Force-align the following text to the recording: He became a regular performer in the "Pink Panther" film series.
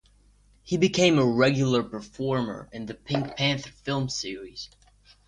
He 0.63 0.77
became 0.77 1.19
a 1.19 1.23
regular 1.27 1.83
performer 1.83 2.67
in 2.73 2.87
the 2.87 2.95
"Pink 2.95 3.37
Panther" 3.37 3.69
film 3.69 4.09
series. 4.09 4.67